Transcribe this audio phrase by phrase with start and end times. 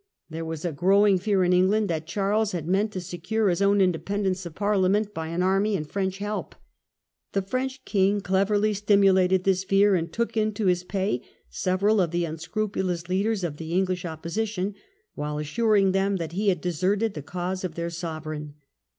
[0.31, 3.81] There was a growing fear in England that Charles had meant to secure Thcopposi ^^^^^^
[3.83, 6.55] independence of Parliament by an tionand army and French help.
[7.33, 8.23] The French king Louis XIV.
[8.23, 13.57] cleverly stimulated this fear, and took into his pay several of the unscrupulous leaders of
[13.57, 14.73] the English opposition,
[15.13, 18.55] while assuring them that he had deserted the cause of their sovereign.